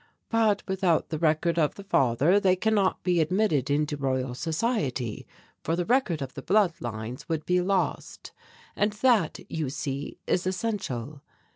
[0.31, 5.27] But without the record of the father they cannot be admitted into Royal Society,
[5.63, 8.31] for the record of the blood lines would be lost,
[8.75, 11.21] and that, you see, is essential.